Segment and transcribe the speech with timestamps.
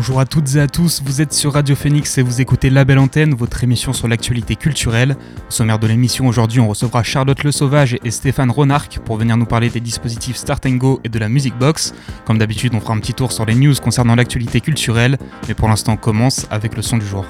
[0.00, 2.86] Bonjour à toutes et à tous, vous êtes sur Radio Phoenix et vous écoutez La
[2.86, 5.14] Belle Antenne, votre émission sur l'actualité culturelle.
[5.46, 9.36] Au sommaire de l'émission aujourd'hui, on recevra Charlotte Le Sauvage et Stéphane Ronarc pour venir
[9.36, 11.92] nous parler des dispositifs Start Go et de la Music Box.
[12.24, 15.18] Comme d'habitude, on fera un petit tour sur les news concernant l'actualité culturelle,
[15.48, 17.26] mais pour l'instant, on commence avec le son du jour.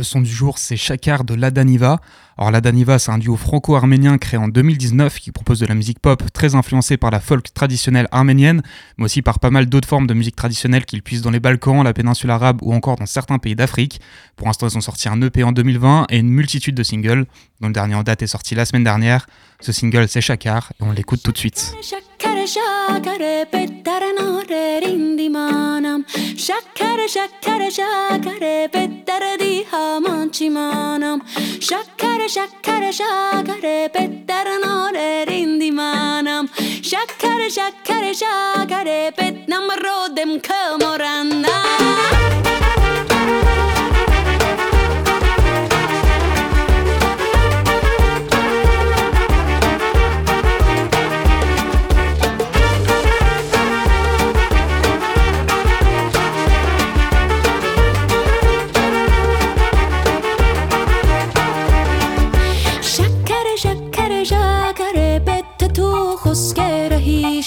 [0.00, 2.00] Le son du jour, c'est Chakar de Ladaniva.
[2.40, 6.22] Alors Ladaniva, c'est un duo franco-arménien créé en 2019 qui propose de la musique pop
[6.32, 8.62] très influencée par la folk traditionnelle arménienne,
[8.96, 11.84] mais aussi par pas mal d'autres formes de musique traditionnelle qu'ils puissent dans les Balkans,
[11.84, 14.00] la péninsule arabe ou encore dans certains pays d'Afrique.
[14.36, 17.26] Pour l'instant, ils ont sorti un EP en 2020 et une multitude de singles,
[17.60, 19.26] dont le dernier en date est sorti la semaine dernière.
[19.60, 21.74] Ce single, c'est Chakar et on l'écoute tout de suite.
[32.34, 36.46] shakara shakare petarno re rindimanam
[36.90, 41.56] shakara shakare shakare pet namrodem kamoranda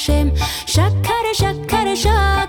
[0.05, 2.42] शक्खर शक्खर श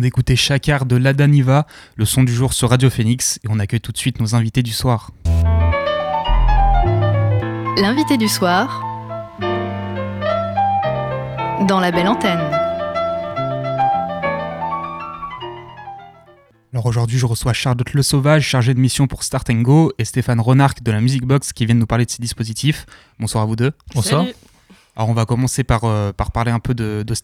[0.00, 1.66] vient d'écouter Chakar de Ladaniva,
[1.96, 4.62] le son du jour sur Radio Phoenix, et on accueille tout de suite nos invités
[4.62, 5.10] du soir.
[7.76, 8.82] L'invité du soir
[11.68, 12.40] dans La Belle Antenne.
[16.72, 20.40] Alors aujourd'hui, je reçois Charlotte Le Sauvage, chargée de mission pour Start Go, et Stéphane
[20.40, 22.86] Renarc de la Music Box qui viennent nous parler de ces dispositifs.
[23.18, 23.72] Bonsoir à vous deux.
[23.94, 24.24] Bonsoir.
[24.96, 27.14] Alors on va commencer par, euh, par parler un peu de, de.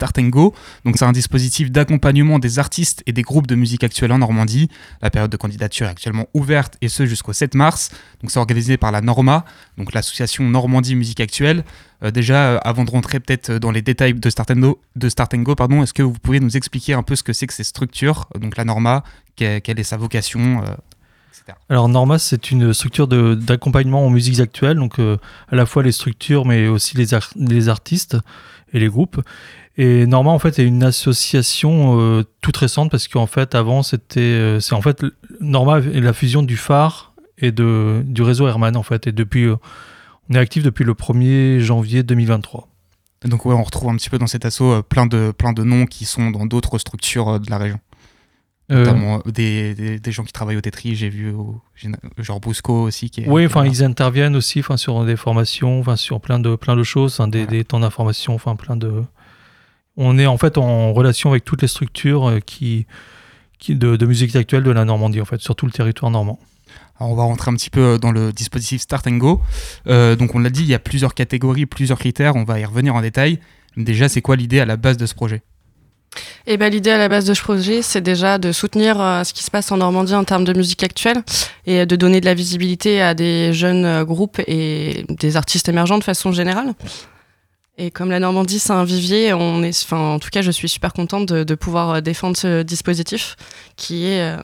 [0.84, 4.68] Donc c'est un dispositif d'accompagnement des artistes et des groupes de musique actuelle en Normandie.
[5.02, 7.90] La période de candidature est actuellement ouverte et ce jusqu'au 7 mars.
[8.22, 9.44] Donc c'est organisé par la Norma,
[9.78, 11.64] donc l'association Normandie Musique Actuelle.
[12.02, 14.50] Euh, déjà, euh, avant de rentrer peut-être dans les détails de Start
[15.08, 17.54] Start Go pardon, est-ce que vous pouvez nous expliquer un peu ce que c'est que
[17.54, 19.02] ces structures, donc la Norma,
[19.36, 20.62] que- quelle est sa vocation,
[21.36, 21.56] etc.
[21.68, 25.16] Alors Norma, c'est une structure d'accompagnement aux musiques actuelles, donc euh,
[25.48, 28.16] à la fois les structures, mais aussi les, ar- les artistes
[28.72, 29.20] et les groupes.
[29.78, 34.20] Et Norma, en fait, est une association euh, toute récente parce qu'en fait, avant, c'était,
[34.20, 35.04] euh, c'est en fait
[35.40, 39.06] Norma est la fusion du phare et de, du réseau Herman en fait.
[39.06, 39.56] Et depuis, euh,
[40.30, 42.68] on est actif depuis le 1er janvier 2023.
[43.24, 45.62] Et donc ouais, on retrouve un petit peu dans cet assaut plein de plein de
[45.62, 47.78] noms qui sont dans d'autres structures de la région.
[48.72, 51.60] Euh, Notamment euh, des, des, des gens qui travaillent au Tetris, j'ai vu au-
[52.18, 55.94] genre Bousco aussi qui est oui, enfin ils interviennent aussi, enfin sur des formations, enfin
[55.94, 59.04] sur plein de plein de choses, hein, des, temps d'information, enfin plein de.
[59.96, 62.86] On est en fait en relation avec toutes les structures euh, qui,
[63.60, 66.40] qui de, de musique actuelle de la Normandie en fait, sur tout le territoire normand.
[66.98, 69.40] Alors, on va rentrer un petit peu dans le dispositif Start and Go.
[69.86, 72.64] Euh, donc on l'a dit, il y a plusieurs catégories, plusieurs critères, on va y
[72.64, 73.38] revenir en détail.
[73.76, 75.42] Déjà, c'est quoi l'idée à la base de ce projet?
[76.46, 79.32] Et ben, l'idée à la base de ce projet, c'est déjà de soutenir euh, ce
[79.32, 81.22] qui se passe en Normandie en termes de musique actuelle
[81.66, 85.98] et de donner de la visibilité à des jeunes euh, groupes et des artistes émergents
[85.98, 86.74] de façon générale.
[87.78, 91.26] Et comme la Normandie, c'est un vivier, enfin, en tout cas, je suis super contente
[91.26, 93.36] de, pouvoir euh, défendre ce dispositif
[93.76, 94.34] qui est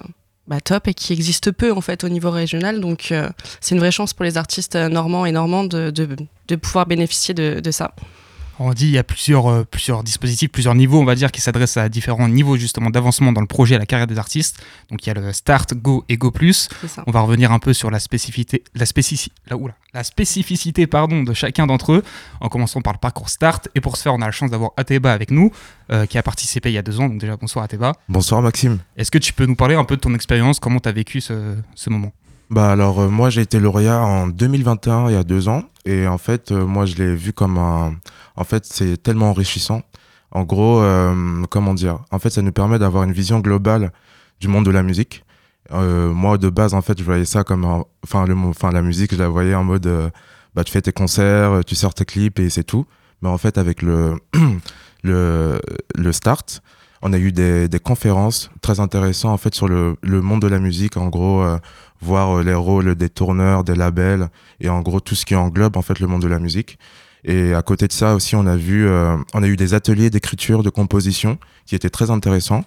[0.46, 2.80] bah, top et qui existe peu en fait au niveau régional.
[2.80, 3.14] Donc,
[3.60, 7.94] c'est une vraie chance pour les artistes normands et normandes de, pouvoir bénéficier de ça.
[8.64, 11.40] On dit il y a plusieurs, euh, plusieurs dispositifs, plusieurs niveaux, on va dire, qui
[11.40, 14.62] s'adressent à différents niveaux justement d'avancement dans le projet, à la carrière des artistes.
[14.88, 16.68] Donc il y a le Start, Go et Go Plus.
[17.08, 18.62] On va revenir un peu sur la spécificité,
[19.48, 22.04] la oula, la spécificité pardon, de chacun d'entre eux,
[22.40, 23.68] en commençant par le parcours Start.
[23.74, 25.50] Et pour ce faire, on a la chance d'avoir Ateba avec nous,
[25.90, 27.08] euh, qui a participé il y a deux ans.
[27.08, 27.94] Donc déjà, bonsoir Ateba.
[28.08, 28.78] Bonsoir Maxime.
[28.96, 31.20] Est-ce que tu peux nous parler un peu de ton expérience, comment tu as vécu
[31.20, 32.12] ce, ce moment?
[32.52, 35.62] Bah alors euh, moi j'ai été lauréat en 2021 il y a deux ans.
[35.86, 37.94] Et en fait euh, moi je l'ai vu comme un
[38.36, 39.82] en fait c'est tellement enrichissant.
[40.30, 42.00] En gros euh, comment dire?
[42.10, 43.92] En fait ça nous permet d'avoir une vision globale
[44.40, 45.24] du monde de la musique.
[45.72, 48.82] Euh, moi de base en fait je voyais ça comme un- enfin le enfin la
[48.82, 50.10] musique je la voyais en mode euh,
[50.54, 52.84] bah tu fais tes concerts tu sors tes clips et c'est tout.
[53.22, 54.16] Mais en fait avec le
[55.02, 55.60] le
[55.96, 56.60] le start
[57.04, 60.46] on a eu des, des conférences très intéressantes en fait sur le, le monde de
[60.46, 60.96] la musique.
[60.96, 61.58] En gros euh,
[62.02, 64.28] voir euh, les rôles des tourneurs, des labels
[64.60, 66.78] et en gros tout ce qui englobe en fait le monde de la musique.
[67.24, 70.10] Et à côté de ça aussi, on a vu, euh, on a eu des ateliers
[70.10, 72.64] d'écriture, de composition qui étaient très intéressants.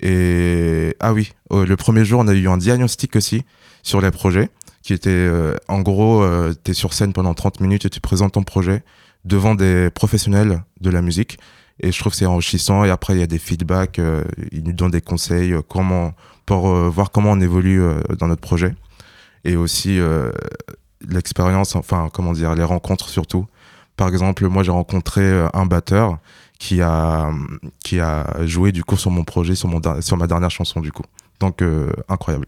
[0.00, 3.42] Et ah oui, euh, le premier jour, on a eu un diagnostic aussi
[3.82, 4.48] sur les projets
[4.82, 8.00] qui était euh, en gros, euh, tu es sur scène pendant 30 minutes et tu
[8.00, 8.82] présentes ton projet
[9.24, 11.38] devant des professionnels de la musique.
[11.80, 12.84] Et je trouve que c'est enrichissant.
[12.84, 16.12] Et après, il y a des feedbacks, euh, ils nous donnent des conseils, comment,
[16.46, 18.74] pour euh, voir comment on évolue euh, dans notre projet.
[19.44, 20.30] Et aussi euh,
[21.08, 23.46] l'expérience, enfin, comment dire, les rencontres surtout.
[23.96, 26.18] Par exemple, moi, j'ai rencontré un batteur
[26.58, 27.30] qui a,
[27.84, 30.92] qui a joué du coup sur mon projet, sur, mon, sur ma dernière chanson du
[30.92, 31.02] coup.
[31.42, 32.46] Donc, euh, incroyable.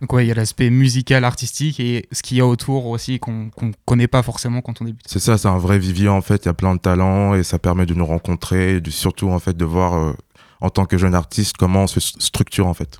[0.00, 3.20] Donc ouais, il y a l'aspect musical, artistique et ce qu'il y a autour aussi
[3.20, 5.06] qu'on qu'on connaît pas forcément quand on débute.
[5.06, 6.44] C'est ça, c'est un vrai vivier en fait.
[6.44, 9.28] Il y a plein de talents et ça permet de nous rencontrer et de, surtout
[9.28, 10.12] en fait de voir euh,
[10.60, 12.98] en tant que jeune artiste comment on se structure en fait.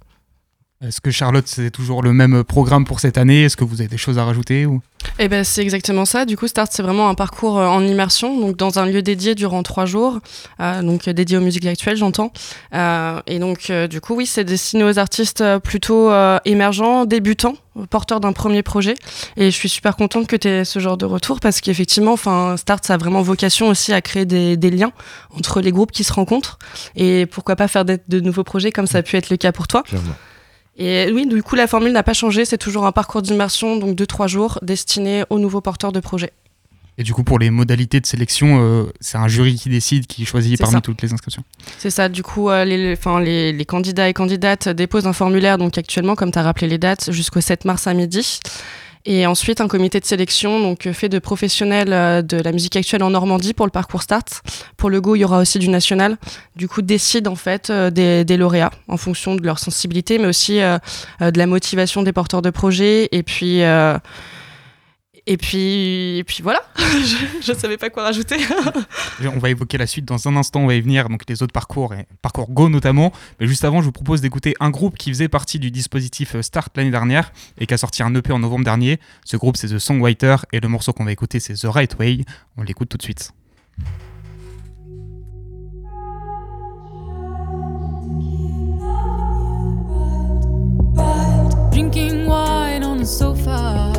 [0.82, 3.44] Est-ce que Charlotte, c'est toujours le même programme pour cette année?
[3.44, 4.80] Est-ce que vous avez des choses à rajouter ou...
[5.18, 6.24] Eh ben, c'est exactement ça.
[6.24, 9.34] Du coup, Start, c'est vraiment un parcours euh, en immersion, donc dans un lieu dédié
[9.34, 10.18] durant trois jours,
[10.60, 12.32] euh, donc euh, dédié aux musiques actuelles, j'entends.
[12.74, 17.54] Euh, et donc, euh, du coup, oui, c'est destiné aux artistes plutôt euh, émergents, débutants,
[17.90, 18.94] porteurs d'un premier projet.
[19.36, 22.56] Et je suis super contente que tu aies ce genre de retour parce qu'effectivement, enfin,
[22.56, 24.92] Start, ça a vraiment vocation aussi à créer des, des liens
[25.36, 26.58] entre les groupes qui se rencontrent.
[26.96, 29.68] Et pourquoi pas faire de nouveaux projets comme ça a pu être le cas pour
[29.68, 29.82] toi.
[29.82, 30.14] Clairement.
[30.78, 32.44] Et oui, du coup, la formule n'a pas changé.
[32.44, 36.32] C'est toujours un parcours d'immersion, donc de trois jours, destiné aux nouveaux porteurs de projets.
[36.98, 40.26] Et du coup, pour les modalités de sélection, euh, c'est un jury qui décide, qui
[40.26, 40.80] choisit parmi ça.
[40.82, 41.42] toutes les inscriptions.
[41.78, 46.14] C'est ça, du coup, euh, les, les candidats et candidates déposent un formulaire, donc actuellement,
[46.14, 48.40] comme tu as rappelé les dates, jusqu'au 7 mars à midi.
[49.04, 52.76] Et ensuite, un comité de sélection donc, euh, fait de professionnels euh, de la musique
[52.76, 54.42] actuelle en Normandie pour le parcours Start.
[54.76, 56.16] Pour le Go, il y aura aussi du national.
[56.54, 60.26] Du coup, décide en fait euh, des, des lauréats en fonction de leur sensibilité, mais
[60.26, 63.08] aussi de la motivation des porteurs de projets.
[63.12, 63.62] Et puis,
[65.26, 68.36] et puis, et puis voilà, je ne savais pas quoi rajouter.
[69.24, 71.52] On va évoquer la suite dans un instant, on va y venir, donc les autres
[71.52, 73.12] parcours, et parcours Go notamment.
[73.38, 76.76] Mais juste avant, je vous propose d'écouter un groupe qui faisait partie du dispositif Start
[76.76, 78.98] l'année dernière et qui a sorti un EP en novembre dernier.
[79.24, 82.24] Ce groupe, c'est The Songwriter et le morceau qu'on va écouter, c'est The Right Way.
[82.56, 83.32] On l'écoute tout de suite.
[91.70, 93.91] Drinking wine on the sofa,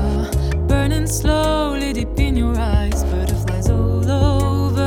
[0.93, 3.03] burning slowly deep in your eyes.
[3.05, 4.81] Butterflies all over,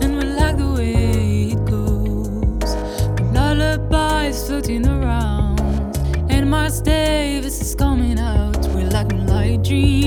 [0.00, 2.74] and we like the way it goes.
[3.34, 5.60] Lullabies floating around,
[6.30, 8.66] and Miles Davis is coming out.
[8.68, 9.99] We're like moonlight dreamers,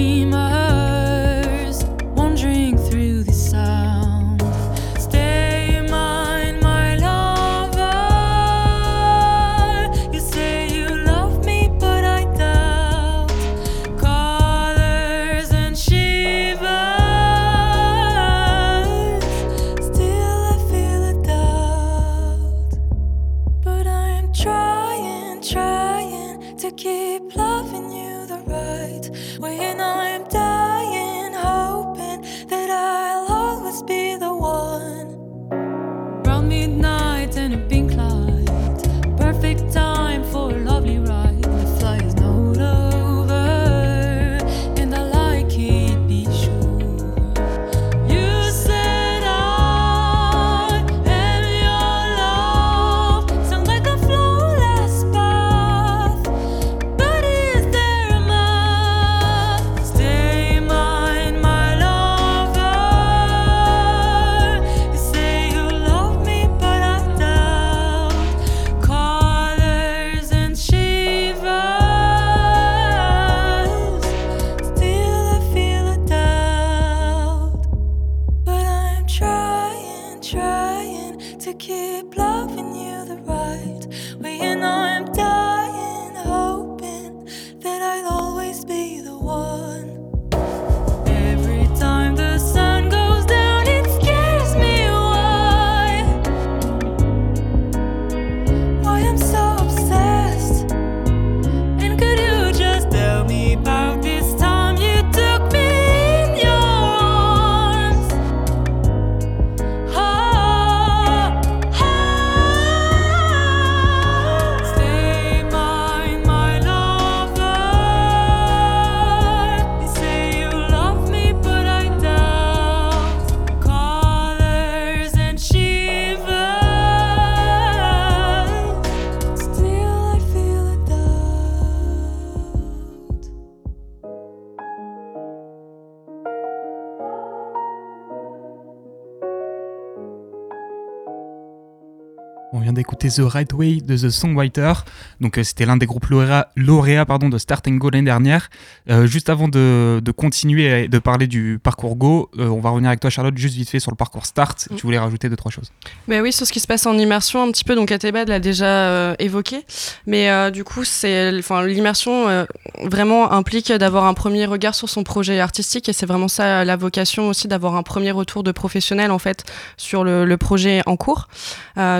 [143.03, 144.73] D'écouter The Right Way de The Songwriter.
[145.19, 148.49] Donc euh, c'était l'un des groupes lauréats, lauréats pardon, de Start and Go l'année dernière.
[148.89, 152.69] Euh, juste avant de, de continuer et de parler du parcours Go, euh, on va
[152.69, 154.67] revenir avec toi Charlotte juste vite fait sur le parcours Start.
[154.69, 154.75] Mm.
[154.75, 155.71] Tu voulais rajouter deux trois choses.
[156.07, 158.39] Ben oui, sur ce qui se passe en immersion, un petit peu, donc Atebad l'a
[158.39, 159.65] déjà euh, évoqué.
[160.07, 162.45] Mais du coup, c'est, l'immersion
[162.83, 166.75] vraiment implique d'avoir un premier regard sur son projet artistique et c'est vraiment ça la
[166.75, 169.43] vocation aussi d'avoir un premier retour de professionnel en fait
[169.77, 171.27] sur le, le projet en cours.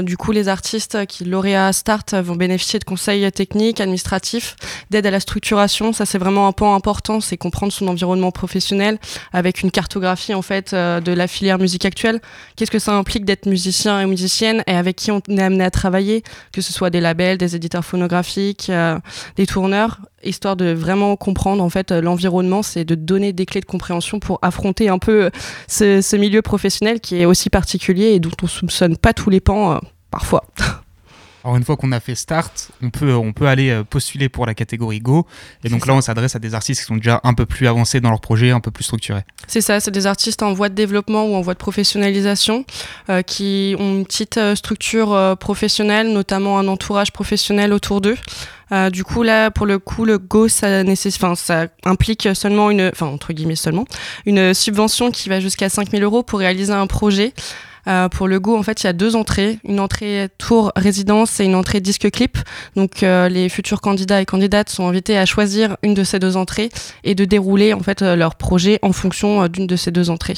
[0.04, 4.56] Du coup, les artistes qui lauréats Start vont bénéficier de conseils techniques, administratifs,
[4.90, 5.94] d'aide à la structuration.
[5.94, 9.00] Ça, c'est vraiment un point important, c'est comprendre son environnement professionnel
[9.32, 12.22] avec une cartographie en fait euh, de la filière musique actuelle
[12.56, 15.72] qu'est-ce que ça implique d'être musicien et musicienne et avec qui on est amené à
[15.72, 19.00] travailler, que ce soit des labels, des éditeurs phonographiques, euh,
[19.36, 23.62] des tourneurs, histoire de vraiment comprendre en fait euh, l'environnement, c'est de donner des clés
[23.62, 25.30] de compréhension pour affronter un peu
[25.82, 29.40] euh, ce, milieu professionnel qui est aussi particulier et dont on soupçonne pas tous les
[29.40, 29.80] pans euh,
[30.12, 30.44] parfois.
[31.44, 34.46] Alors une fois qu'on a fait Start, on peut, on peut aller euh, postuler pour
[34.46, 35.28] la catégorie Go.
[35.64, 38.00] Et donc là, on s'adresse à des artistes qui sont déjà un peu plus avancés
[38.00, 39.24] dans leur projet, un peu plus structurés.
[39.48, 42.66] C'est ça, c'est des artistes en voie de développement ou en voie de professionnalisation
[43.10, 48.18] euh, qui ont une petite euh, structure euh, professionnelle, notamment un entourage professionnel autour d'eux.
[48.72, 52.72] Euh, du coup, là, pour le coup, le Go, ça, nécessite, enfin, ça implique seulement
[52.72, 53.86] une, enfin, entre guillemets seulement,
[54.26, 57.34] une subvention qui va jusqu'à 5000 euros pour réaliser un projet.
[57.88, 61.40] Euh, pour le Go, en fait, il y a deux entrées, une entrée tour résidence
[61.40, 62.38] et une entrée disque clip.
[62.76, 66.38] Donc, euh, les futurs candidats et candidates sont invités à choisir une de ces deux
[66.38, 66.70] entrées
[67.04, 70.36] et de dérouler en fait euh, leur projet en fonction d'une de ces deux entrées.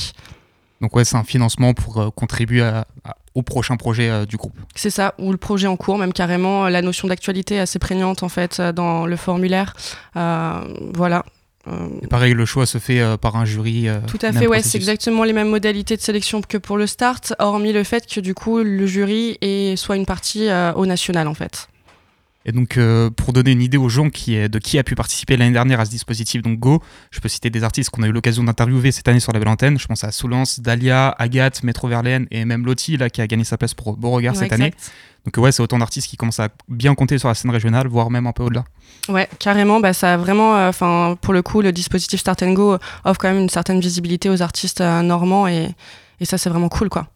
[0.82, 4.36] Donc ouais, c'est un financement pour euh, contribuer à- à- au prochain projet euh, du
[4.38, 4.54] groupe.
[4.76, 6.68] C'est ça, ou le projet en cours, même carrément.
[6.68, 9.74] La notion d'actualité est assez prégnante en fait dans le formulaire.
[10.18, 10.60] Euh,
[10.94, 11.24] voilà.
[11.68, 13.88] Euh, Et pareil, le choix se fait euh, par un jury.
[13.90, 16.86] euh, Tout à fait, ouais, c'est exactement les mêmes modalités de sélection que pour le
[16.88, 20.86] start, hormis le fait que du coup le jury est soit une partie euh, au
[20.86, 21.68] national en fait.
[22.46, 24.96] Et donc, euh, pour donner une idée aux gens qui est, de qui a pu
[24.96, 28.08] participer l'année dernière à ce dispositif, donc Go, je peux citer des artistes qu'on a
[28.08, 29.80] eu l'occasion d'interviewer cette année sur la belle antenne.
[29.80, 33.44] Je pense à Soulance, Dahlia, Agathe, Métro Verlaine et même Lottie, là, qui a gagné
[33.44, 34.74] sa place pour Beauregard Ouais, cette année.
[35.26, 38.12] Donc, ouais, c'est autant d'artistes qui commencent à bien compter sur la scène régionale, voire
[38.12, 38.64] même un peu au-delà.
[39.10, 42.54] Ouais, carrément, bah, ça a vraiment, euh, enfin, pour le coup, le dispositif Start and
[42.54, 45.70] Go offre quand même une certaine visibilité aux artistes euh, normands et,
[46.20, 47.08] et ça c'est vraiment cool quoi.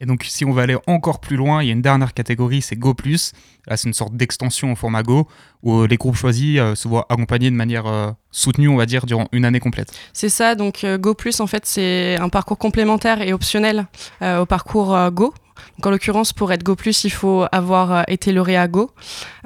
[0.00, 2.62] Et donc, si on veut aller encore plus loin, il y a une dernière catégorie,
[2.62, 2.94] c'est Go.
[3.66, 5.26] Là, c'est une sorte d'extension au format Go,
[5.64, 8.86] où euh, les groupes choisis euh, se voient accompagnés de manière euh, soutenue, on va
[8.86, 9.92] dire, durant une année complète.
[10.12, 13.86] C'est ça, donc euh, Go en fait, c'est un parcours complémentaire et optionnel
[14.22, 15.34] au parcours Go.
[15.78, 18.90] Donc, en l'occurrence, pour être Go+, il faut avoir euh, été lauréat Go.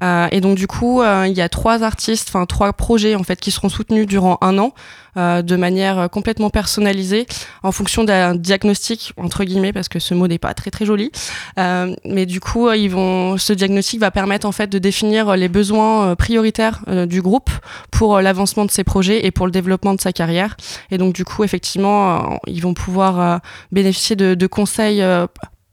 [0.03, 3.23] Euh, et donc, du coup, euh, il y a trois artistes, enfin trois projets en
[3.23, 4.73] fait, qui seront soutenus durant un an
[5.19, 7.27] euh, de manière euh, complètement personnalisée
[7.63, 11.13] en fonction d'un diagnostic entre guillemets parce que ce mot n'est pas très très joli
[11.59, 16.15] mais du coup ils vont ce diagnostic va permettre en fait de définir les besoins
[16.17, 17.51] prioritaires du groupe
[17.91, 20.57] pour l'avancement de ses projets et pour le développement de sa carrière
[20.91, 25.05] et donc du coup effectivement ils vont pouvoir bénéficier de, de conseils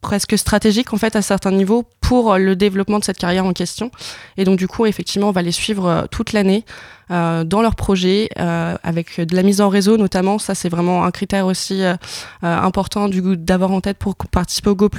[0.02, 3.54] presque stratégiques en fait à certains niveaux pour euh, le développement de cette carrière en
[3.54, 3.92] question.
[4.38, 6.66] Et donc du coup effectivement on va les suivre euh, toute l'année
[7.12, 10.38] euh, dans leurs projets euh, avec de la mise en réseau notamment.
[10.38, 11.96] Ça c'est vraiment un critère aussi euh,
[12.44, 14.90] euh, important du d'avoir en tête pour participer au Go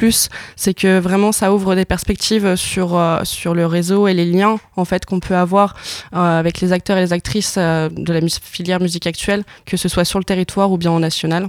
[0.56, 4.84] c'est que vraiment ça ouvre des perspectives sur sur le réseau et les liens en
[4.84, 5.74] fait qu'on peut avoir
[6.12, 10.18] avec les acteurs et les actrices de la filière musique actuelle que ce soit sur
[10.18, 11.48] le territoire ou bien en national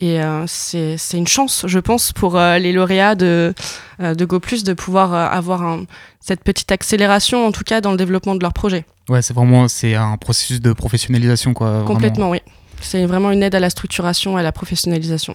[0.00, 3.54] et euh, c'est une chance, je pense, pour euh, les lauréats de,
[4.00, 5.84] euh, de Go de pouvoir euh, avoir un-
[6.20, 8.84] cette petite accélération, en tout cas, dans le développement de leur projet.
[9.08, 11.70] Ouais, c'est vraiment c'est un processus de professionnalisation quoi.
[11.70, 11.86] vraiment.
[11.86, 12.40] Complètement, oui.
[12.80, 15.34] C'est vraiment une aide à la structuration et à la professionnalisation.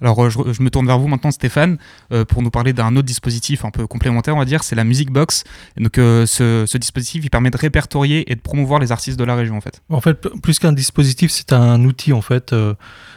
[0.00, 1.78] Alors euh, je, me tourne vers vous maintenant Stéphane
[2.12, 4.84] euh, pour nous parler d'un autre dispositif un peu complémentaire on va dire, c'est la
[4.84, 5.44] Music Box.
[5.76, 9.34] Donc euh, ce, dispositif il permet de répertorier et de promouvoir les artistes de la
[9.34, 9.82] région en fait.
[9.90, 12.54] En fait, plus qu'un dispositif, c'est un outil en fait,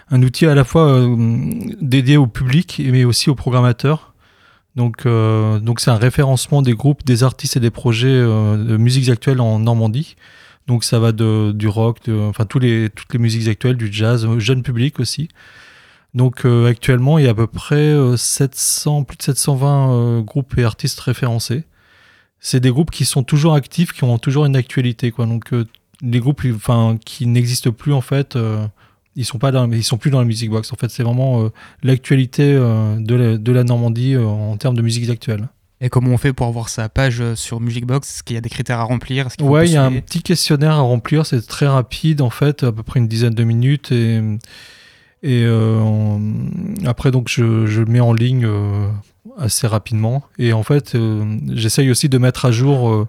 [0.10, 1.08] un outil à la fois
[1.82, 4.14] dédié au public mais aussi aux programmateurs.
[4.76, 9.40] Donc, donc c'est un référencement des groupes, des artistes et des projets de musiques actuelles
[9.40, 10.16] en Normandie.
[10.68, 14.28] Donc ça va de, du rock, enfin tous les, toutes les musiques actuelles, du jazz,
[14.40, 15.30] jeune public aussi.
[16.14, 20.22] Donc euh, actuellement, il y a à peu près euh, 700, plus de 720 euh,
[20.22, 21.64] groupes et artistes référencés.
[22.40, 25.12] C'est des groupes qui sont toujours actifs, qui ont toujours une actualité.
[25.12, 25.26] Quoi.
[25.26, 25.66] Donc euh,
[26.02, 28.68] les groupes enfin, qui n'existent plus en fait, euh,
[29.16, 30.72] ils sont pas dans, ils sont plus dans la music box.
[30.74, 31.50] En fait, c'est vraiment euh,
[31.82, 35.48] l'actualité euh, de, la, de la Normandie euh, en termes de musiques actuelles.
[35.82, 38.10] Et comment on fait pour avoir sa page euh, sur Music Box?
[38.10, 39.28] Est-ce qu'il y a des critères à remplir?
[39.38, 42.64] Faut Ouais, il y a un petit questionnaire à remplir, c'est très rapide en fait,
[42.64, 44.22] à peu près une dizaine de minutes et
[45.24, 46.20] et euh,
[46.86, 48.90] après donc je, je mets en ligne euh,
[49.38, 53.08] assez rapidement et en fait euh, j'essaye aussi de mettre à jour.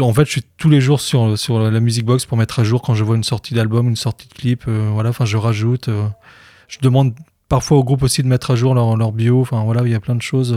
[0.00, 2.64] en fait, je suis tous les jours sur sur la music box pour mettre à
[2.64, 4.68] jour quand je vois une sortie d'album, une sortie de clip.
[4.68, 5.90] voilà, enfin je rajoute.
[6.68, 7.12] je demande
[7.48, 9.40] parfois au groupe aussi de mettre à jour leur, leur bio.
[9.40, 10.56] Enfin voilà, il y a plein de choses.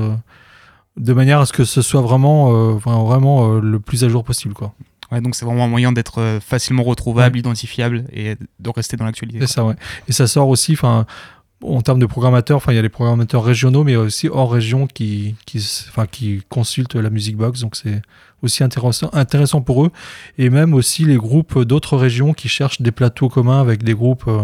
[0.97, 4.53] de manière à ce que ce soit vraiment, vraiment le plus à jour possible.
[4.53, 4.71] Quoi.
[5.12, 9.06] Ouais, donc c'est vraiment un moyen d'être euh, facilement retrouvable, identifiable et de rester dans
[9.06, 9.39] l'actualité.
[9.41, 9.76] C'est ça, ouais.
[10.08, 11.06] Et ça sort aussi, enfin,
[11.63, 14.88] en termes de programmateurs, enfin, il y a les programmateurs régionaux, mais aussi hors région
[14.88, 17.60] qui, qui, s- enfin, qui consultent la Music Box.
[17.60, 18.02] Donc c'est
[18.41, 19.91] aussi intéressant, intéressant pour eux.
[20.38, 24.24] Et même aussi les groupes d'autres régions qui cherchent des plateaux communs avec des groupes.
[24.28, 24.41] euh,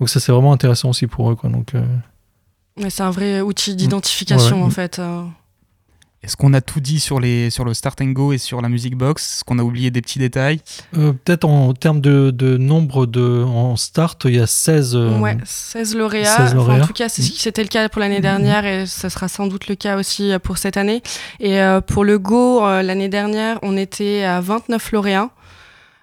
[0.00, 1.36] donc ça, c'est vraiment intéressant aussi pour eux.
[1.36, 1.48] Quoi.
[1.48, 1.84] Donc, euh,
[2.88, 4.66] c'est un vrai outil d'identification, Ouais.
[4.66, 4.98] en fait.
[4.98, 5.22] euh.
[6.24, 8.68] Est-ce qu'on a tout dit sur, les, sur le Start and Go et sur la
[8.68, 9.22] Music Box?
[9.38, 10.60] Est-ce qu'on a oublié des petits détails?
[10.96, 14.94] Euh, Peut-être en termes de, de nombre de, en start, il y a 16.
[14.94, 16.24] euh, Ouais, 16 lauréats.
[16.36, 16.84] 16 Enfin, lauréats.
[16.84, 18.22] en tout cas, c'est- c'était le cas pour l'année Mhm.
[18.22, 21.02] dernière et ce sera sans doute le cas aussi euh, pour cette année.
[21.40, 25.30] Et euh, pour le Go, euh, l'année dernière, on était à 29 lauréats.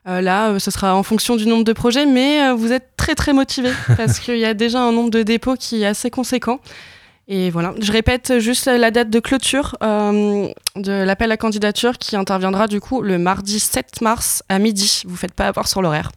[0.07, 2.89] Euh, là, euh, ce sera en fonction du nombre de projets, mais euh, vous êtes
[2.97, 6.09] très très motivés parce qu'il y a déjà un nombre de dépôts qui est assez
[6.09, 6.59] conséquent.
[7.31, 12.15] Et voilà, je répète juste la date de clôture euh, de l'appel à candidature qui
[12.15, 15.03] interviendra du coup le mardi 7 mars à midi.
[15.05, 16.11] Vous faites pas avoir sur l'horaire.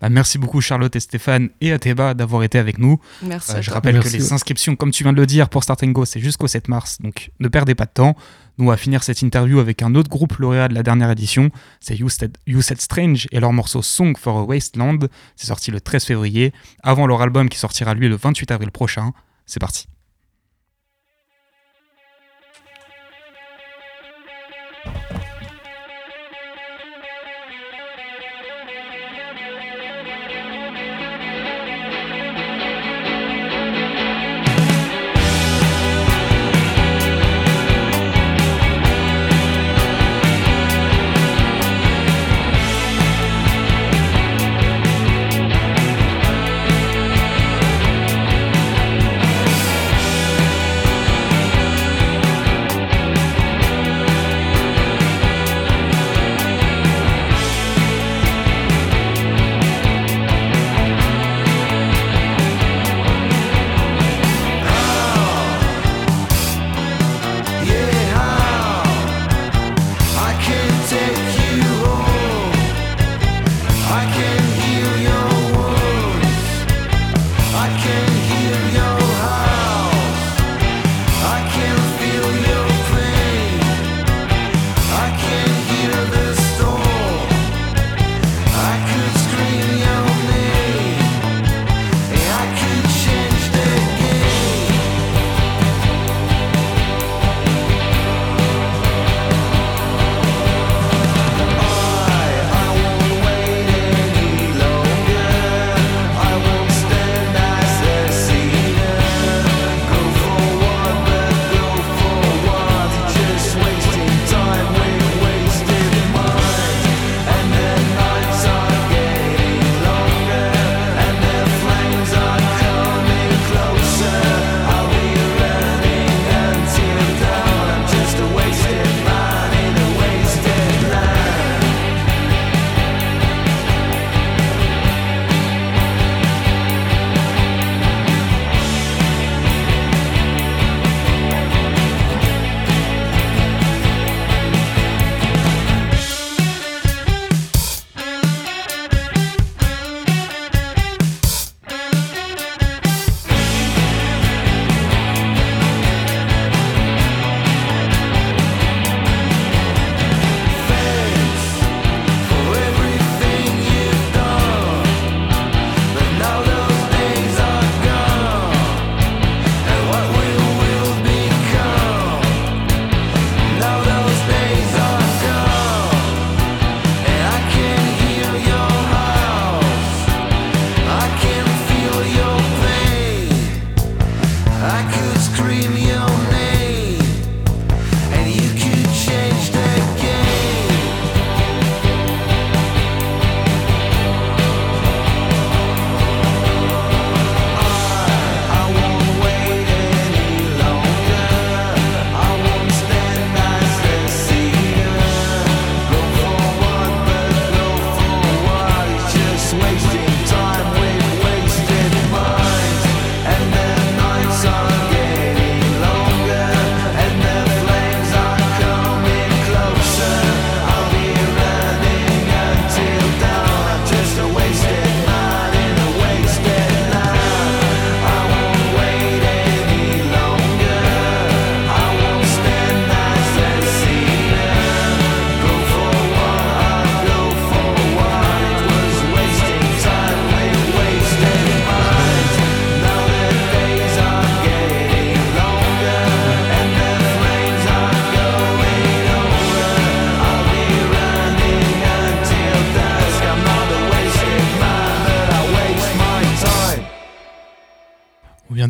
[0.00, 2.98] Bah, Merci beaucoup Charlotte et Stéphane et Athéba d'avoir été avec nous.
[3.22, 3.52] Merci.
[3.52, 4.12] Euh, je rappelle Merci.
[4.12, 6.46] que les inscriptions, comme tu viens de le dire, pour Start and Go, c'est jusqu'au
[6.46, 8.16] 7 mars, donc ne perdez pas de temps.
[8.56, 11.50] Nous, on va finir cette interview avec un autre groupe lauréat de la dernière édition,
[11.80, 15.00] c'est You Said, You Said Strange et leur morceau Song for a Wasteland.
[15.36, 19.12] C'est sorti le 13 février, avant leur album qui sortira lui le 28 avril prochain.
[19.44, 19.89] C'est parti.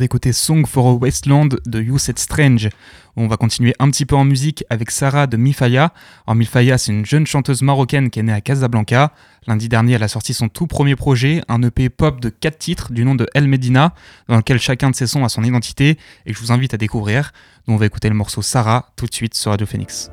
[0.00, 2.70] D'écouter Song for a Wasteland de You Said Strange.
[3.16, 5.92] On va continuer un petit peu en musique avec Sarah de Mifaya.
[6.26, 9.12] Alors Mifaya, c'est une jeune chanteuse marocaine qui est née à Casablanca.
[9.46, 12.92] Lundi dernier, elle a sorti son tout premier projet, un EP pop de 4 titres
[12.92, 13.94] du nom de El Medina,
[14.28, 16.78] dans lequel chacun de ses sons a son identité et que je vous invite à
[16.78, 17.32] découvrir.
[17.68, 20.10] On va écouter le morceau Sarah tout de suite sur Radio Phoenix.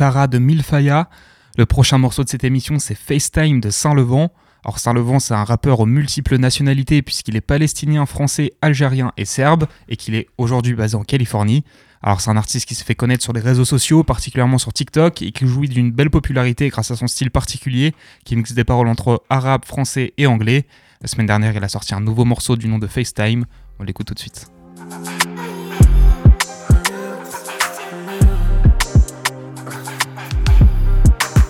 [0.00, 1.10] Sarah de Milfaya.
[1.58, 4.32] Le prochain morceau de cette émission, c'est FaceTime de Saint-Levant.
[4.64, 9.66] Alors Saint-Levant, c'est un rappeur aux multiples nationalités puisqu'il est palestinien, français, algérien et serbe
[9.90, 11.64] et qu'il est aujourd'hui basé en Californie.
[12.02, 15.20] Alors c'est un artiste qui se fait connaître sur les réseaux sociaux, particulièrement sur TikTok,
[15.20, 18.88] et qui jouit d'une belle popularité grâce à son style particulier, qui mixe des paroles
[18.88, 20.66] entre arabe, français et anglais.
[21.02, 23.44] La semaine dernière, il a sorti un nouveau morceau du nom de FaceTime.
[23.78, 24.50] On l'écoute tout de suite.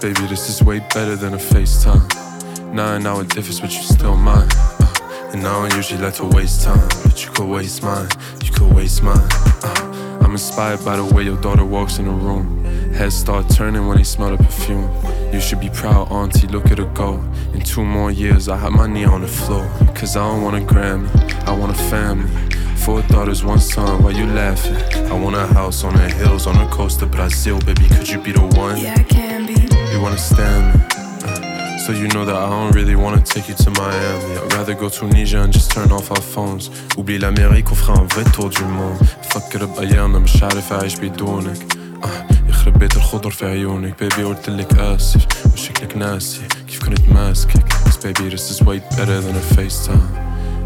[0.00, 2.72] Baby, this is way better than a FaceTime.
[2.72, 4.48] Nine hour difference, but you still mine.
[4.50, 8.08] Uh, and I don't usually like to waste time, but you could waste mine.
[8.42, 9.28] You could waste mine.
[9.62, 12.64] Uh, I'm inspired by the way your daughter walks in the room.
[12.94, 14.90] Heads start turning when they smell the perfume.
[15.34, 17.22] You should be proud, auntie, look at her go.
[17.52, 19.68] In two more years, I have my knee on the floor.
[19.94, 21.10] Cause I don't want a Grammy,
[21.46, 22.30] I want a family.
[22.76, 24.76] Four daughters, one son, why you laughing?
[25.10, 28.18] I want a house on the hills, on the coast of Brazil, baby, could you
[28.18, 28.78] be the one?
[28.78, 30.79] Yeah, I can be You understand me?
[31.27, 34.31] Uh, So you know that I don't really wanna take you to Miami.
[34.41, 36.63] I'd rather go Tunisia and just turn off our phones.
[36.97, 38.99] Oublie l'Amérique, on fera un vrai tour du monde.
[39.29, 41.57] فكر بأيامنا مش عارف أعيش بدونك.
[42.03, 47.97] آه، يخرب بيت الخضر في عيونك بيبي قلتلك آسف وشكلك ناسي كيف كنت ماسكك Cause
[47.97, 50.09] baby this is way better than a FaceTime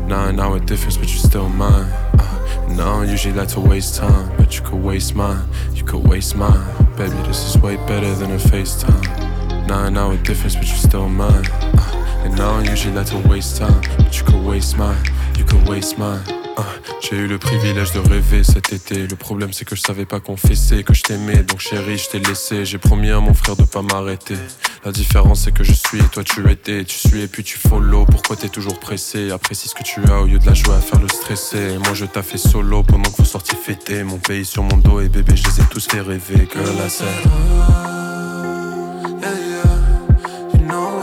[0.07, 1.87] Nine hour difference but you're still mine
[2.19, 5.43] uh, And I don't usually like to waste time But you could waste mine,
[5.77, 6.63] you could waste mine
[6.97, 9.22] Baby this is way better than a FaceTime
[9.68, 11.44] Nine hour difference but you're still mine.
[11.74, 14.96] Uh, And I don't usually to waste time But you could waste mine,
[15.38, 16.20] you could waste mine.
[16.56, 16.62] Uh,
[17.02, 19.06] J'ai eu le privilège de rêver cet été.
[19.06, 21.42] Le problème c'est que je savais pas confesser Que je t'aimais.
[21.42, 22.64] Donc chérie je t'ai laissé.
[22.64, 24.36] J'ai promis à mon frère de pas m'arrêter.
[24.84, 26.84] La différence c'est que je suis et toi tu étais.
[26.84, 28.04] Tu suis et puis tu follow.
[28.06, 29.30] Pourquoi t'es toujours pressé?
[29.32, 31.94] Apprécie ce que tu as au lieu de la jouer à faire le stressé moi
[31.94, 35.08] je t'ai fait solo pendant que vous sortiez fêter Mon pays sur mon dos et
[35.08, 36.48] bébé je les ai tous fait rêver.
[36.52, 38.03] Girl I said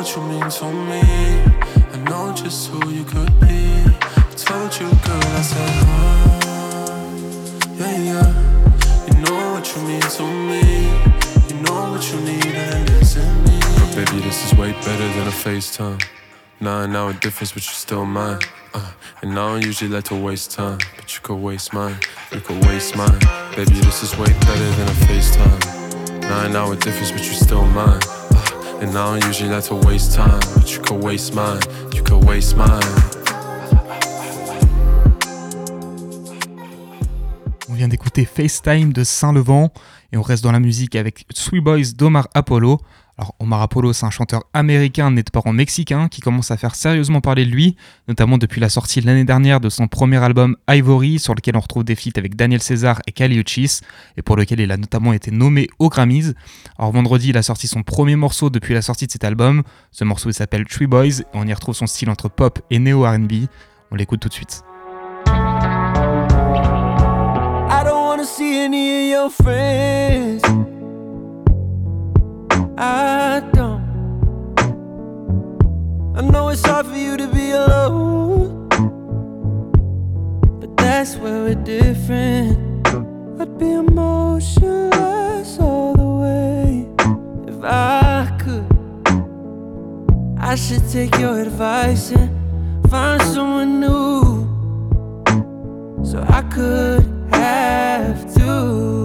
[0.02, 1.02] what you mean to me.
[1.94, 3.84] I know just who you could be.
[4.18, 7.06] I told you, girl, I said, oh,
[7.76, 8.30] yeah, yeah.
[9.06, 10.64] You know what you mean to me.
[11.50, 13.60] You know what you need, and it's in me.
[13.62, 16.02] But baby, this is way better than a FaceTime.
[16.60, 18.40] Nine hour difference, but you're still mine.
[18.74, 21.98] Uh, and I don't usually like to waste time, but you could waste mine.
[22.32, 23.20] You could waste mine.
[23.56, 26.22] Baby, this is way better than a FaceTime.
[26.22, 28.02] Nine hour difference, but you're still mine.
[28.82, 31.60] And I don't usually like to waste time, but you could waste mine.
[31.94, 32.82] You could waste mine.
[37.70, 39.72] On vient d'écouter FaceTime de Saint-Levant
[40.12, 42.80] et on reste dans la musique avec Sweet Boys d'Omar Apollo.
[43.18, 46.76] Alors Omar Apollo, c'est un chanteur américain né de parents mexicains qui commence à faire
[46.76, 47.76] sérieusement parler de lui,
[48.08, 51.84] notamment depuis la sortie l'année dernière de son premier album Ivory, sur lequel on retrouve
[51.84, 53.82] des feats avec Daniel César et Kali Uchis,
[54.18, 56.34] et pour lequel il a notamment été nommé aux Grammys.
[56.80, 59.64] Alors vendredi, il a sorti son premier morceau depuis la sortie de cet album.
[59.92, 63.04] Ce morceau s'appelle Three Boys, et on y retrouve son style entre pop et néo
[63.04, 63.48] R&B.
[63.92, 64.64] On l'écoute tout de suite.
[67.72, 70.61] I don't see any of your friends.
[72.84, 73.84] I don't.
[76.18, 78.70] I know it's hard for you to be alone,
[80.60, 82.88] but that's where we're different.
[83.40, 86.88] I'd be emotionless all the way
[87.48, 88.66] if I could.
[90.40, 94.48] I should take your advice and find someone new
[96.04, 99.01] so I could have to.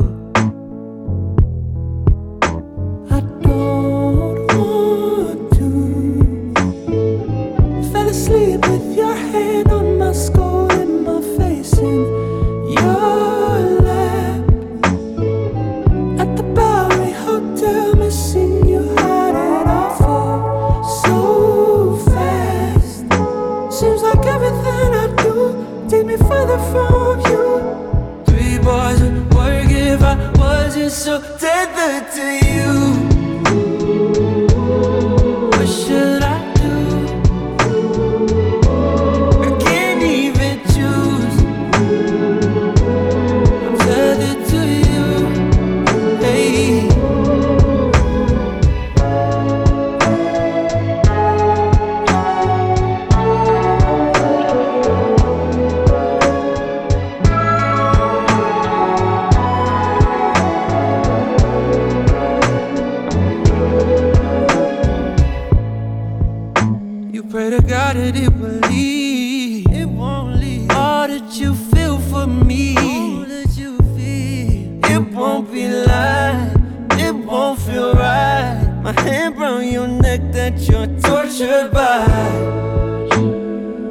[67.94, 69.66] That it will leave.
[69.70, 70.70] It won't leave.
[70.70, 72.76] All that you feel for me.
[72.76, 74.80] All that you feel.
[74.92, 76.54] It won't be light.
[76.92, 78.80] It won't feel right.
[78.82, 82.06] My hand around your neck that you're tortured by.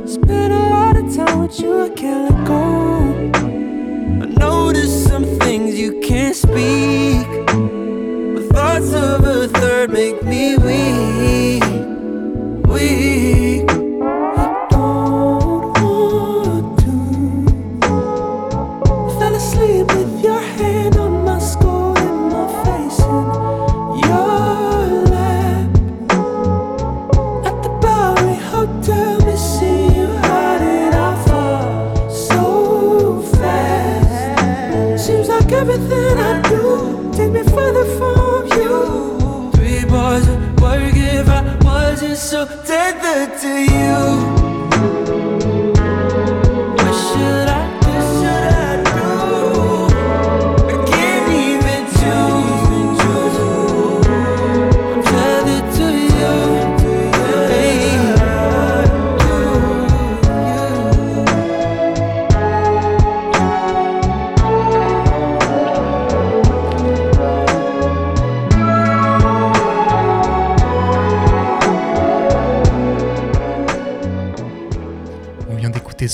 [0.05, 2.63] Spent a lot of time with you, I can't let go.
[4.23, 7.27] I know there's some things you can't speak.
[8.34, 9.47] But thoughts of a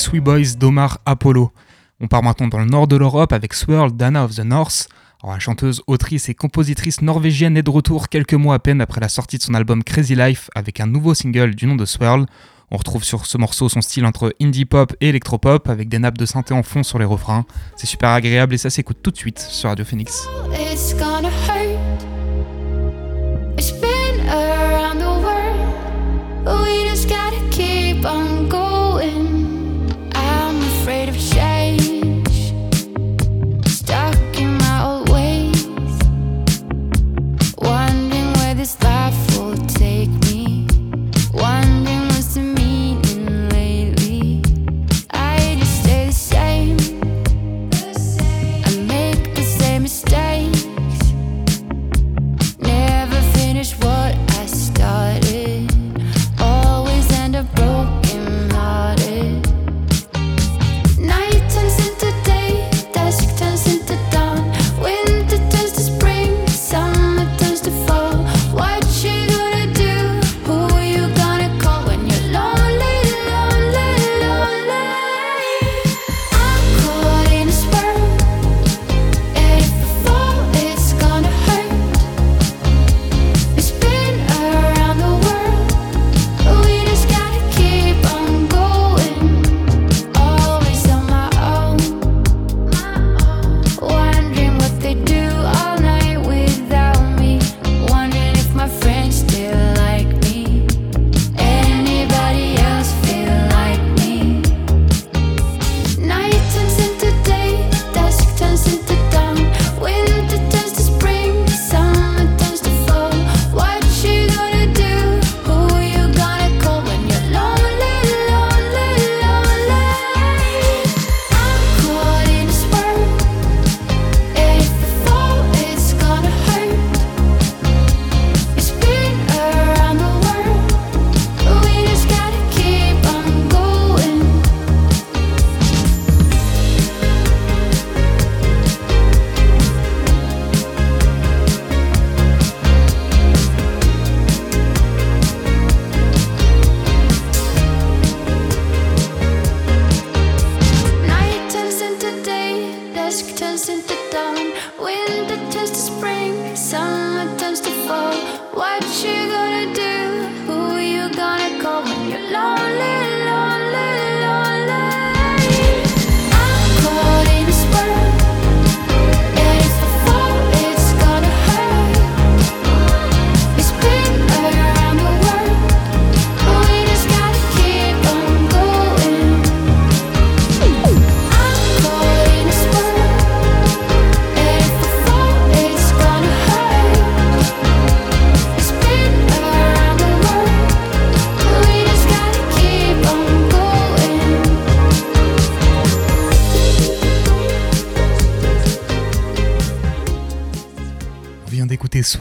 [0.02, 1.52] Sweet Boys d'Omar Apollo.
[2.00, 4.90] On part maintenant dans le nord de l'Europe avec Swirl Dana of the North.
[5.24, 9.10] La chanteuse, autrice et compositrice norvégienne est de retour quelques mois à peine après la
[9.10, 12.26] sortie de son album Crazy Life avec un nouveau single du nom de Swirl.
[12.72, 16.18] On retrouve sur ce morceau son style entre indie pop et electropop avec des nappes
[16.18, 17.46] de synthé en fond sur les refrains.
[17.76, 20.28] C'est super agréable et ça s'écoute tout de suite sur Radio Phoenix.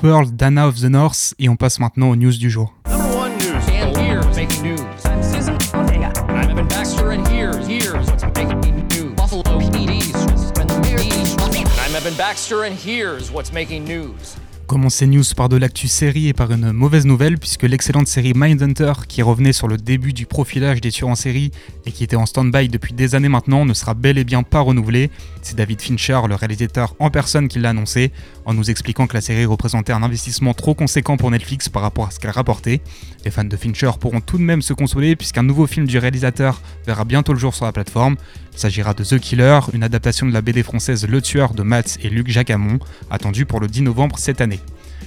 [0.03, 2.75] Vient d'écouter Swirl Dana of the North et on passe maintenant aux news du jour.
[2.89, 3.69] Number one news.
[3.69, 4.81] And here's making news.
[5.05, 6.13] I'm Susan Ortega.
[6.29, 7.67] I'm Evan Baxter, and here's
[12.75, 14.30] here's what's making news.
[14.79, 15.25] Making news.
[15.37, 19.53] Par de l'actu série et par une mauvaise nouvelle puisque l'excellente série Mindhunter qui revenait
[19.53, 21.51] sur le début du profilage des tueurs en série
[21.87, 24.61] et qui était en stand-by depuis des années maintenant ne sera bel et bien pas
[24.61, 25.11] renouvelée.
[25.43, 28.13] C'est David Fincher, le réalisateur en personne qui l'a annoncé
[28.45, 32.07] en nous expliquant que la série représentait un investissement trop conséquent pour Netflix par rapport
[32.07, 32.81] à ce qu'elle rapportait.
[33.25, 36.61] Les fans de Fincher pourront tout de même se consoler puisqu'un nouveau film du réalisateur
[36.87, 38.17] verra bientôt le jour sur la plateforme.
[38.53, 41.99] Il s'agira de The Killer, une adaptation de la BD française Le Tueur de Matt
[42.03, 42.79] et Luc Jacamon,
[43.11, 44.60] attendue pour le 10 novembre cette année.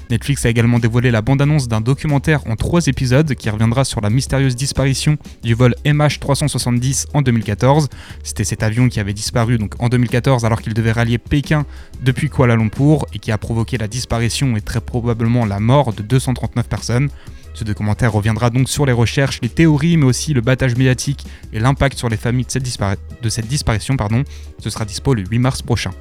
[0.10, 4.10] Netflix a également dévoilé la bande-annonce d'un documentaire en trois épisodes qui reviendra sur la
[4.10, 7.90] mystérieuse disparition du vol MH370 en 2014.
[8.24, 11.66] C'était cet avion qui avait disparu donc en 2014 alors qu'il devait rallier Pékin
[12.02, 16.02] depuis Kuala Lumpur et qui a provoqué la disparition et très probablement la mort de
[16.02, 17.10] 239 personnes.
[17.54, 21.60] Ce documentaire reviendra donc sur les recherches, les théories, mais aussi le battage médiatique et
[21.60, 23.96] l'impact sur les familles de cette, disparition.
[23.96, 24.24] Pardon.
[24.60, 25.92] Ce sera dispo le 8 mars prochain.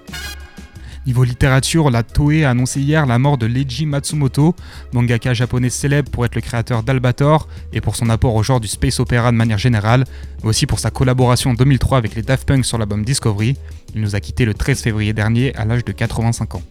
[1.05, 4.55] Niveau littérature, la Toei a annoncé hier la mort de Leiji Matsumoto,
[4.93, 8.69] mangaka japonais célèbre pour être le créateur d'Albator et pour son apport au genre du
[8.69, 10.05] space opera de manière générale,
[10.43, 13.57] mais aussi pour sa collaboration en 2003 avec les Daft Punk sur l'album Discovery.
[13.97, 16.63] Il nous a quitté le 13 février dernier à l'âge de 85 ans.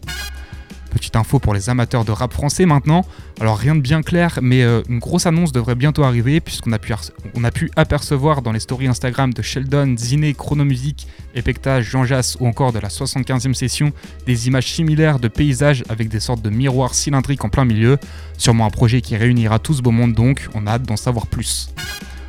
[0.92, 3.06] Petite info pour les amateurs de rap français maintenant.
[3.40, 7.50] Alors rien de bien clair, mais euh, une grosse annonce devrait bientôt arriver puisqu'on a,
[7.50, 12.72] pu apercevoir dans les stories Instagram de Sheldon, Ziné, Chronomusique, Epectage, Jean Jass ou encore
[12.72, 13.92] de la 75e session
[14.26, 17.96] des images similaires de paysages avec des sortes de miroirs cylindriques en plein milieu.
[18.36, 21.26] Sûrement un projet qui réunira tout ce beau monde donc, on a hâte d'en savoir
[21.26, 21.70] plus.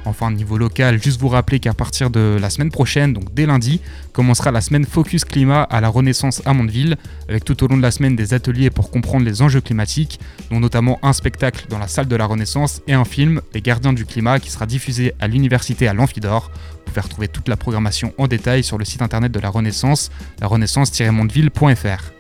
[0.06, 3.80] Enfin, niveau local, juste vous rappeler qu'à partir de la semaine prochaine, donc dès lundi,
[4.12, 6.98] commencera la semaine Focus Climat à la Renaissance à Mondeville,
[7.30, 10.20] avec tout au long de la semaine des ateliers pour comprendre les enjeux climatiques,
[10.52, 13.94] dont notamment un spectacle dans la salle de la Renaissance et un film, Les Gardiens
[13.94, 16.52] du Climat, qui sera diffusé à l'université à l'Amphidor.
[16.54, 20.12] Vous pouvez retrouver toute la programmation en détail sur le site internet de la Renaissance,
[20.42, 22.12] la renaissance-mondeville.fr.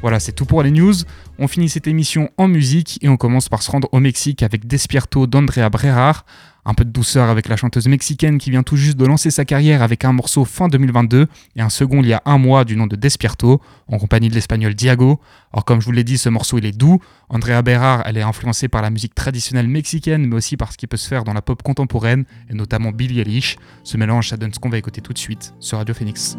[0.00, 0.94] Voilà, c'est tout pour les news.
[1.40, 4.66] On finit cette émission en musique et on commence par se rendre au Mexique avec
[4.66, 6.26] Despierto d'Andrea Brerar.
[6.64, 9.44] Un peu de douceur avec la chanteuse mexicaine qui vient tout juste de lancer sa
[9.44, 12.76] carrière avec un morceau fin 2022 et un second il y a un mois du
[12.76, 15.20] nom de Despierto, en compagnie de l'espagnol Diago.
[15.52, 17.00] Alors comme je vous l'ai dit, ce morceau il est doux.
[17.28, 20.88] Andrea Berrar, elle est influencée par la musique traditionnelle mexicaine, mais aussi par ce qui
[20.88, 23.56] peut se faire dans la pop contemporaine, et notamment Billie Eilish.
[23.84, 26.36] Ce mélange, ça donne ce qu'on va écouter tout de suite sur Radio Phoenix.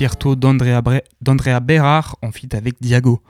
[0.00, 3.20] Despierto d'Andrea Berard en feat avec Diago.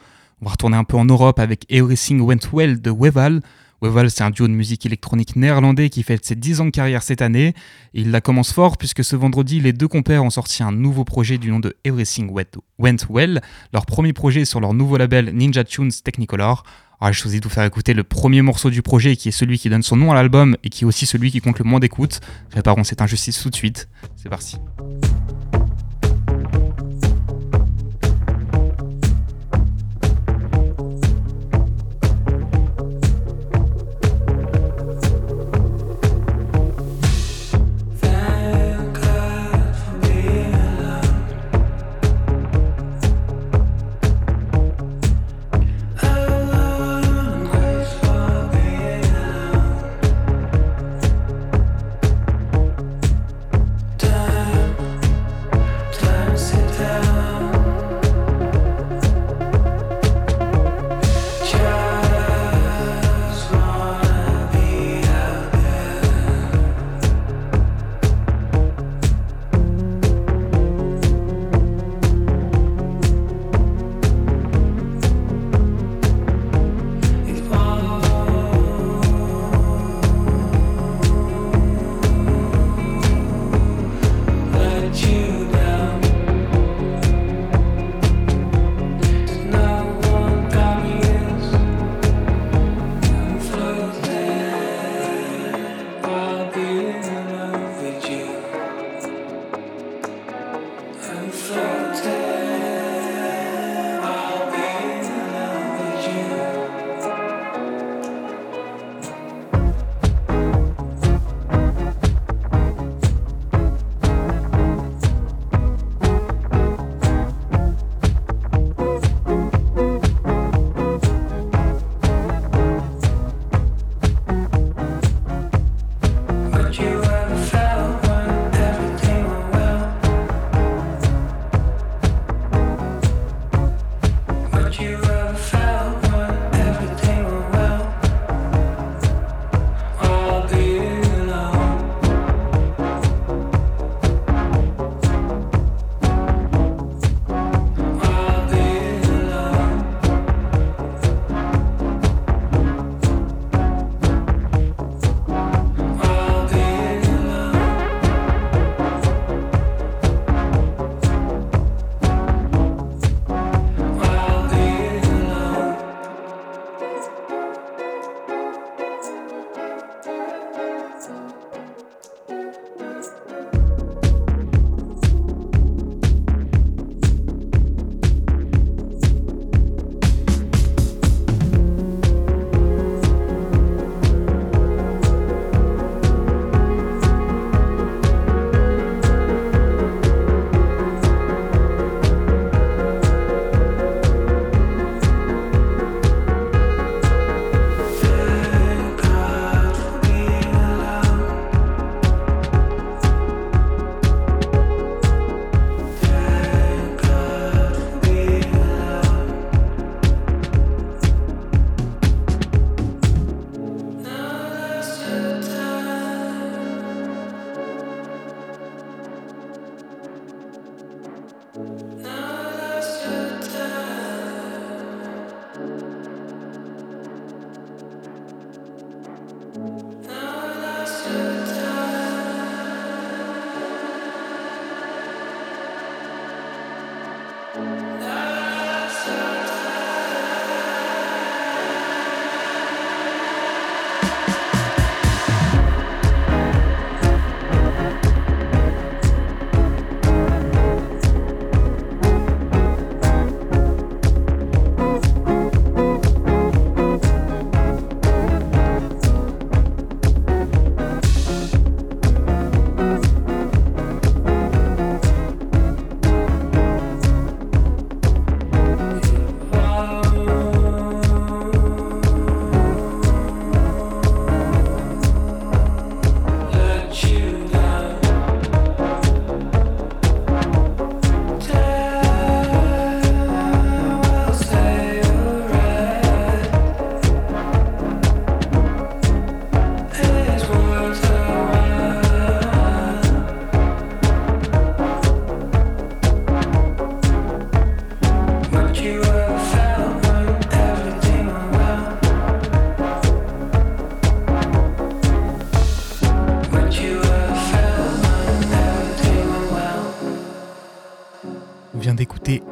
[0.41, 3.41] On va retourner un peu en Europe avec Everything Went Well de Weval.
[3.83, 7.03] Weval, c'est un duo de musique électronique néerlandais qui fête ses 10 ans de carrière
[7.03, 7.55] cette année.
[7.93, 11.39] Il la commence fort puisque ce vendredi, les deux compères ont sorti un nouveau projet
[11.39, 12.31] du nom de Everything
[12.79, 13.41] Went Well.
[13.73, 16.63] Leur premier projet sur leur nouveau label Ninja Tunes Technicolor.
[17.01, 19.59] Alors, j'ai choisi de vous faire écouter le premier morceau du projet qui est celui
[19.59, 21.81] qui donne son nom à l'album et qui est aussi celui qui compte le moins
[21.81, 22.21] d'écoute.
[22.53, 23.89] Réparons cette injustice tout de suite.
[24.15, 24.57] C'est parti.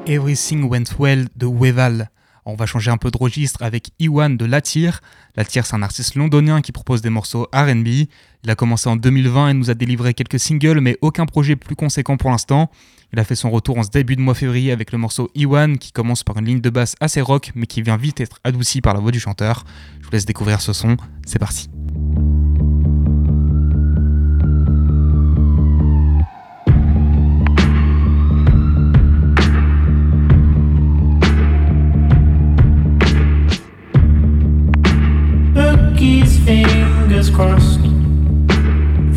[0.09, 2.11] Everything Went Well de Weval.
[2.47, 5.03] On va changer un peu de registre avec Iwan de Latir.
[5.37, 7.87] Latir, c'est un artiste londonien qui propose des morceaux RB.
[8.43, 11.77] Il a commencé en 2020 et nous a délivré quelques singles, mais aucun projet plus
[11.77, 12.71] conséquent pour l'instant.
[13.13, 15.77] Il a fait son retour en ce début de mois février avec le morceau Iwan
[15.77, 18.81] qui commence par une ligne de basse assez rock, mais qui vient vite être adoucie
[18.81, 19.65] par la voix du chanteur.
[20.01, 20.97] Je vous laisse découvrir ce son.
[21.27, 21.69] C'est parti.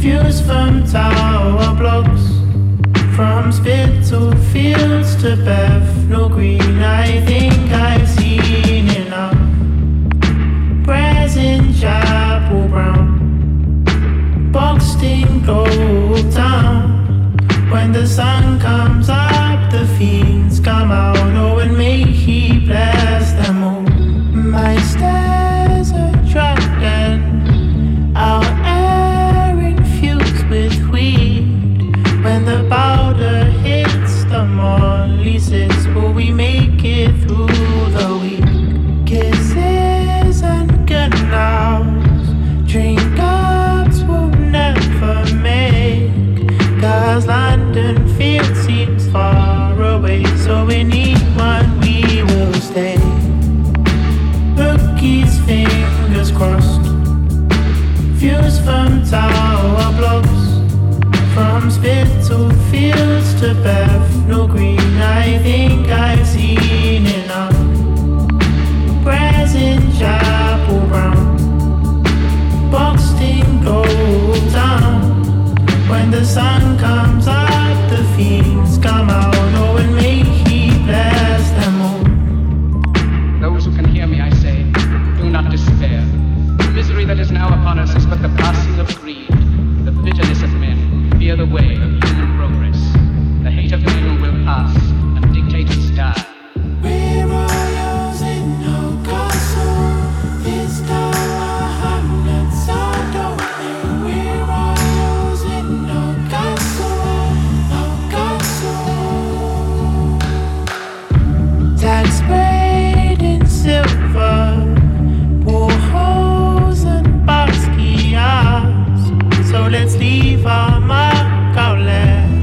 [0.02, 2.24] Views from tower blocks.
[3.16, 6.80] From Spitalfields to Bethnal Green.
[6.82, 8.51] I think I've seen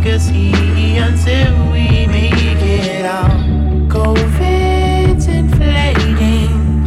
[0.09, 3.30] legacy until we make it out.
[3.89, 6.84] COVID's inflating,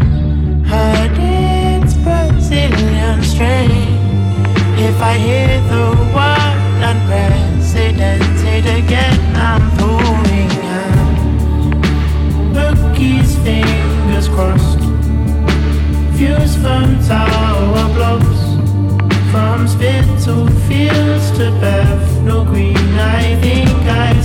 [3.23, 3.97] strain.
[4.77, 10.91] If I hear the word unprecedented again, I'm out.
[13.43, 14.79] Fingers crossed.
[16.17, 17.00] Views from
[20.71, 24.20] Spitalfields to Bethnal Green, I think I've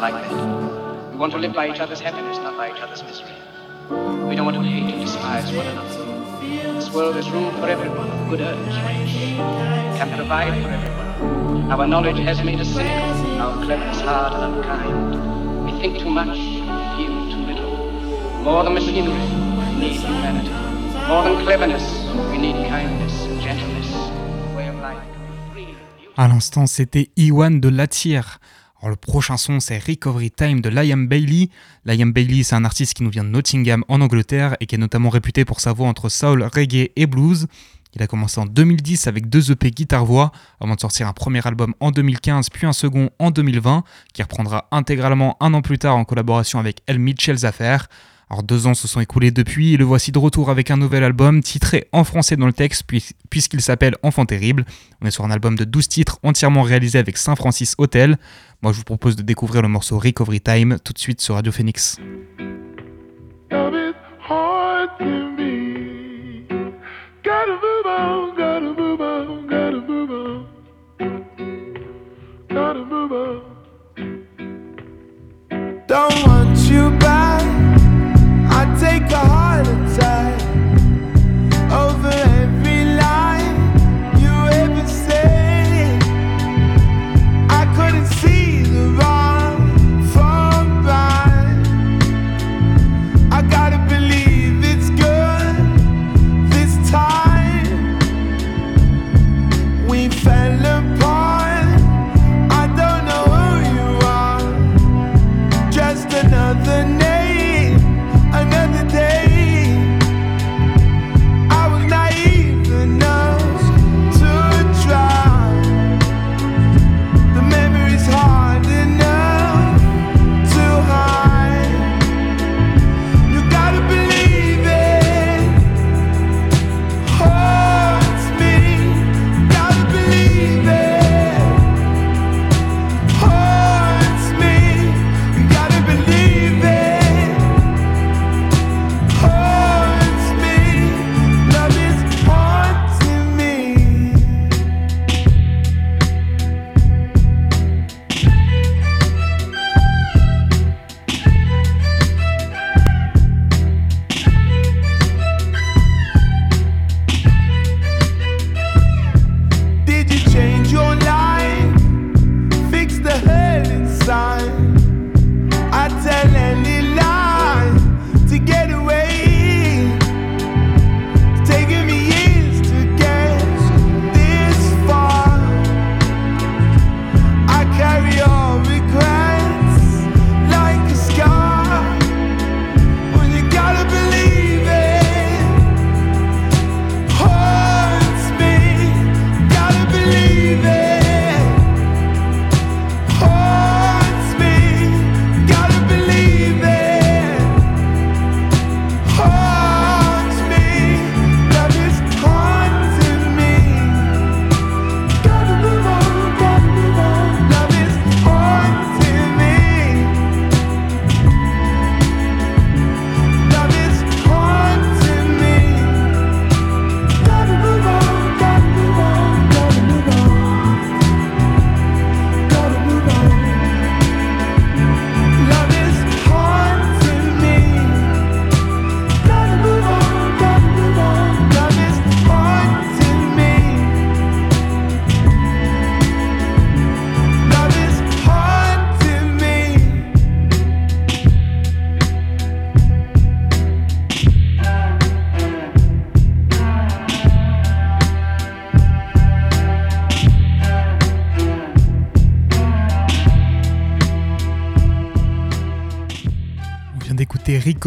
[0.00, 0.30] like.
[1.12, 3.34] We want to live by each other's happiness, not by each other's misery.
[4.28, 6.18] We don't want to hate and despise one another.
[6.74, 8.76] This world is room for everyone, good and rich.
[9.98, 11.72] Can provide for everyone.
[11.72, 15.64] Our knowledge has made us cynical, our cleverness hard and unkind.
[15.64, 16.38] We think too much,
[16.96, 17.76] feel too little.
[18.42, 20.54] More than machinery, we need humanity.
[21.08, 21.86] More than cleverness,
[22.30, 23.90] we need kindness, gentleness,
[24.54, 25.02] way of life.
[26.16, 27.70] À l'instant, c'était Iwan de.
[28.80, 31.48] Alors, le prochain son, c'est Recovery Time de Liam Bailey.
[31.84, 34.78] Liam Bailey, c'est un artiste qui nous vient de Nottingham en Angleterre et qui est
[34.78, 37.48] notamment réputé pour sa voix entre soul, reggae et blues.
[37.94, 40.30] Il a commencé en 2010 avec deux EP guitare-voix
[40.60, 43.82] avant de sortir un premier album en 2015 puis un second en 2020
[44.12, 47.88] qui reprendra intégralement un an plus tard en collaboration avec El Mitchell's Affair.
[48.30, 51.02] Alors deux ans se sont écoulés depuis et le voici de retour avec un nouvel
[51.02, 54.66] album titré en français dans le texte puis- puisqu'il s'appelle Enfant terrible.
[55.00, 58.18] On est sur un album de 12 titres entièrement réalisé avec Saint-Francis Hotel.
[58.60, 61.52] Moi je vous propose de découvrir le morceau Recovery Time tout de suite sur Radio
[61.52, 61.96] Phoenix.
[75.88, 76.47] Don't want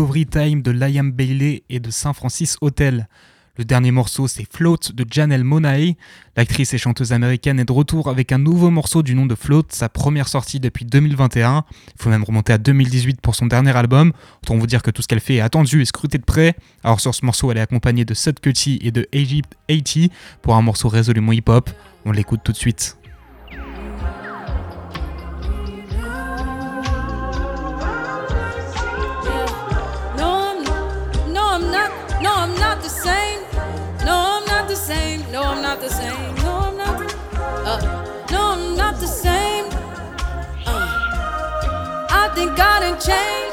[0.10, 3.08] Time de Liam Bailey et de Saint Francis Hotel.
[3.58, 5.94] Le dernier morceau, c'est Float de Janelle Monae.
[6.36, 9.66] L'actrice et chanteuse américaine est de retour avec un nouveau morceau du nom de Float,
[9.70, 11.66] sa première sortie depuis 2021.
[11.96, 14.12] Il faut même remonter à 2018 pour son dernier album.
[14.42, 16.56] Autant vous dire que tout ce qu'elle fait est attendu et scruté de près.
[16.84, 20.08] Alors sur ce morceau, elle est accompagnée de Sud Cutty et de Egypt 80
[20.42, 21.70] pour un morceau résolument hip-hop.
[22.06, 22.98] On l'écoute tout de suite.
[35.82, 36.36] The same.
[36.36, 37.16] No, I'm not.
[37.66, 39.66] Uh, no, I'm not the same.
[40.68, 43.51] Uh, I think I done changed.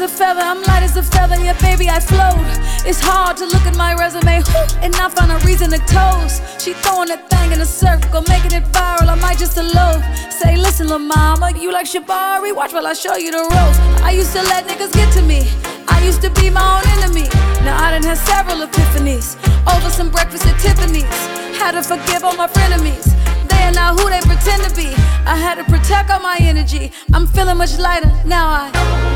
[0.00, 2.40] As a feather, I'm light as a feather, yeah, baby, I float.
[2.88, 6.40] It's hard to look at my resume whew, and not find a reason to toast.
[6.60, 10.02] She throwing that thing in a circle, making it viral, I might just a elope.
[10.32, 12.54] Say, listen, lil' mama, you like Shabari?
[12.56, 13.78] Watch while I show you the ropes.
[14.00, 15.46] I used to let niggas get to me.
[15.88, 17.28] I used to be my own enemy.
[17.60, 19.36] Now I done had several epiphanies
[19.68, 21.04] over some breakfast at Tiffany's.
[21.60, 23.19] Had to forgive all my frenemies.
[23.70, 24.88] Are not who they pretend to be.
[25.24, 26.90] I had to protect all my energy.
[27.14, 28.46] I'm feeling much lighter now.
[28.50, 28.66] I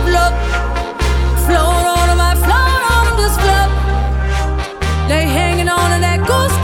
[0.07, 0.35] float,
[1.45, 3.71] float on 'em, I float on 'em, just float.
[5.09, 6.64] They hanging on to that goose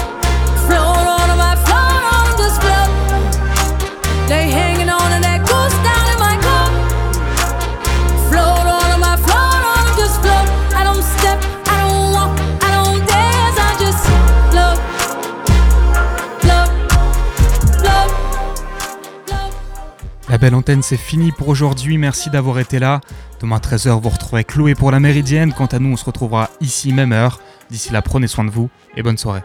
[20.31, 21.97] La belle antenne, c'est fini pour aujourd'hui.
[21.97, 23.01] Merci d'avoir été là.
[23.41, 25.51] Demain 13h, vous retrouverez Chloé pour la Méridienne.
[25.51, 27.41] Quant à nous, on se retrouvera ici, même heure.
[27.69, 29.43] D'ici là, prenez soin de vous et bonne soirée.